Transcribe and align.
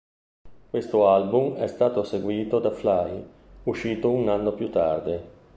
Questo 0.67 1.09
album 1.09 1.57
è 1.57 1.67
stato 1.67 2.01
seguito 2.03 2.57
da 2.57 2.71
"Fly", 2.71 3.23
uscito 3.65 4.09
un 4.09 4.29
anno 4.29 4.51
più 4.53 4.71
tardi. 4.71 5.19